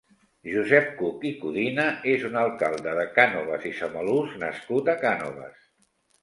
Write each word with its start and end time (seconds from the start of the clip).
Josep 0.51 0.85
Cuch 1.01 1.27
i 1.31 1.33
Codina 1.43 1.85
és 2.13 2.25
un 2.29 2.37
alcalde 2.45 2.95
de 3.01 3.03
Cànoves 3.19 3.69
i 3.73 3.75
Samalús 3.83 4.35
nascut 4.47 4.91
a 4.95 4.97
Cànoves. 5.07 5.63